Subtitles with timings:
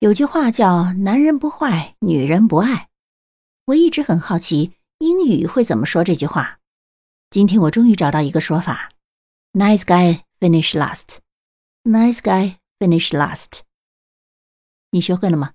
[0.00, 2.88] 有句话叫男人不坏女人不爱
[3.66, 6.58] 我一直很好奇英语会怎么说这句话。
[7.28, 8.92] 今天我终于找到一个说法
[9.52, 11.18] nice guy finish last
[11.84, 13.60] nice guy finish last
[14.90, 15.52] 你学会了吗？